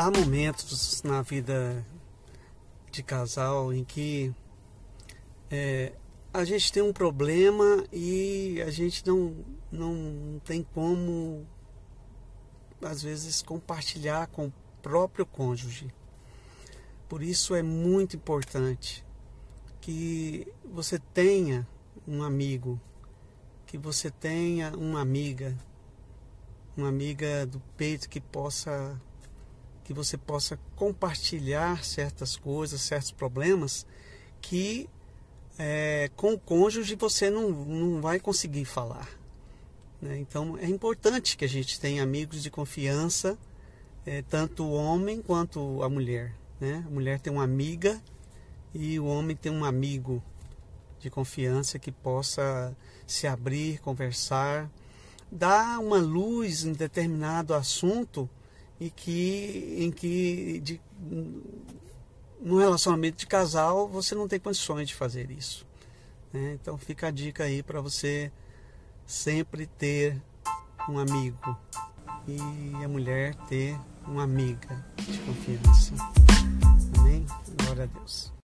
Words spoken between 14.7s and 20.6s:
próprio cônjuge. Por isso é muito importante que